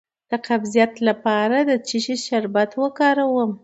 د 0.31 0.33
قبضیت 0.47 0.93
لپاره 1.07 1.57
د 1.69 1.71
څه 1.87 1.97
شي 2.03 2.15
شربت 2.25 2.71
وکاروم؟ 2.81 3.51